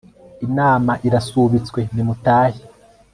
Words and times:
inama 0.45 0.91
irasubitswe 1.07 1.79
ni 1.93 2.03
mutahe 2.07 2.61